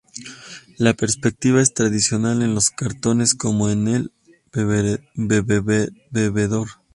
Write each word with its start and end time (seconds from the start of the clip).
La 0.79 0.95
perspectiva 0.95 1.61
es 1.61 1.75
tradicional 1.75 2.41
en 2.41 2.55
los 2.55 2.71
cartones, 2.71 3.35
como 3.35 3.69
en 3.69 3.87
"El 3.87 4.11
bebedor". 5.13 6.69